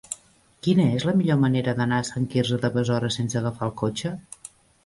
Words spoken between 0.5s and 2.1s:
Quina és la millor manera d'anar a